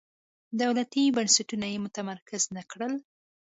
[0.61, 2.93] دولتي بنسټونه یې متمرکز نه کړل.